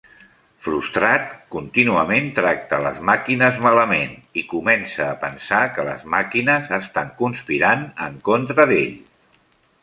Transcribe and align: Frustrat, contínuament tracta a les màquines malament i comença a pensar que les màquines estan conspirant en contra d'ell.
Frustrat, 0.67 1.25
contínuament 1.55 2.31
tracta 2.39 2.75
a 2.79 2.83
les 2.85 2.97
màquines 3.09 3.59
malament 3.65 4.15
i 4.43 4.45
comença 4.55 5.05
a 5.09 5.19
pensar 5.27 5.61
que 5.77 5.87
les 5.91 6.09
màquines 6.17 6.73
estan 6.79 7.13
conspirant 7.21 7.85
en 8.09 8.19
contra 8.33 8.67
d'ell. 8.75 8.99